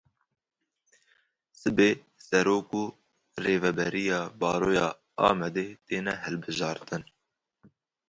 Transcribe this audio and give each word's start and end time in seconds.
Sibê 1.59 1.89
Serok 2.27 2.67
û 2.83 2.83
Rêveberiya 3.43 4.21
Baroya 4.41 4.87
Amedê 5.29 5.67
têne 5.87 6.13
hilbijartin. 6.23 7.03